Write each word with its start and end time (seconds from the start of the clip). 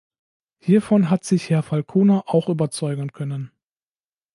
Hiervon 0.57 1.11
hat 1.11 1.25
sich 1.25 1.51
Herr 1.51 1.61
Falconer 1.61 2.23
auch 2.25 2.49
überzeugen 2.49 3.11
können. 3.11 3.51